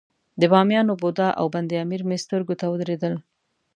د 0.41 0.43
بامیانو 0.51 0.93
بودا 1.01 1.29
او 1.39 1.45
بند 1.53 1.69
امیر 1.83 2.01
مې 2.07 2.17
سترګو 2.25 2.53
ته 2.59 2.65
ودرېدل. 2.67 3.13